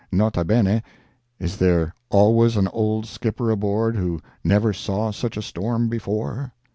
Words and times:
[N.B. 0.11 0.81
Is 1.37 1.57
there 1.57 1.93
always 2.09 2.57
an 2.57 2.67
old 2.69 3.05
skipper 3.05 3.51
aboard 3.51 3.95
who 3.95 4.19
never 4.43 4.73
saw 4.73 5.11
such 5.11 5.37
a 5.37 5.43
storm 5.43 5.89
before? 5.89 6.53